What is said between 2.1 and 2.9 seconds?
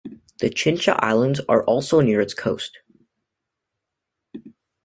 its coast.